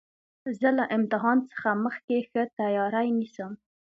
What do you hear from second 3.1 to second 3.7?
نیسم.